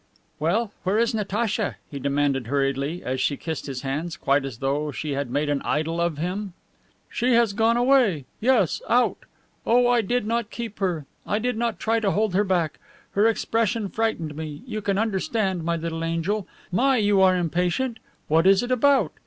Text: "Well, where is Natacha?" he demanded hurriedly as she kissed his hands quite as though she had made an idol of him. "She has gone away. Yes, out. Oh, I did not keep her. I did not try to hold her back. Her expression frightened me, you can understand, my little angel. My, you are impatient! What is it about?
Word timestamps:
"Well, 0.39 0.71
where 0.81 0.97
is 0.97 1.13
Natacha?" 1.13 1.75
he 1.91 1.99
demanded 1.99 2.47
hurriedly 2.47 3.03
as 3.05 3.21
she 3.21 3.37
kissed 3.37 3.67
his 3.67 3.83
hands 3.83 4.17
quite 4.17 4.45
as 4.45 4.57
though 4.57 4.91
she 4.91 5.11
had 5.11 5.29
made 5.29 5.47
an 5.47 5.61
idol 5.63 6.01
of 6.01 6.17
him. 6.17 6.53
"She 7.07 7.33
has 7.33 7.53
gone 7.53 7.77
away. 7.77 8.25
Yes, 8.39 8.81
out. 8.89 9.19
Oh, 9.63 9.85
I 9.85 10.01
did 10.01 10.25
not 10.25 10.49
keep 10.49 10.79
her. 10.79 11.05
I 11.27 11.37
did 11.37 11.55
not 11.55 11.79
try 11.79 11.99
to 11.99 12.09
hold 12.09 12.33
her 12.33 12.43
back. 12.43 12.79
Her 13.11 13.27
expression 13.27 13.89
frightened 13.89 14.33
me, 14.35 14.63
you 14.65 14.81
can 14.81 14.97
understand, 14.97 15.63
my 15.63 15.75
little 15.75 16.03
angel. 16.03 16.47
My, 16.71 16.97
you 16.97 17.21
are 17.21 17.37
impatient! 17.37 17.99
What 18.27 18.47
is 18.47 18.63
it 18.63 18.71
about? 18.71 19.11